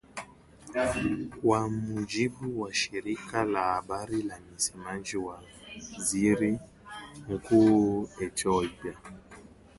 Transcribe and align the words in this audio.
Kwa 1.41 1.69
mujibu 1.69 2.61
wa 2.61 2.73
shirika 2.73 3.43
la 3.45 3.59
habari 3.63 4.21
la 4.21 4.39
msemaji 4.55 5.17
wa 5.17 5.43
waziri 5.97 6.59
mkuu 7.29 8.01
wa 8.03 8.09
Ehiopia 8.25 8.97